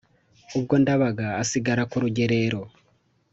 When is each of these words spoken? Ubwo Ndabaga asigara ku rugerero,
Ubwo 0.57 0.73
Ndabaga 0.81 1.27
asigara 1.41 1.83
ku 1.89 1.97
rugerero, 2.03 2.61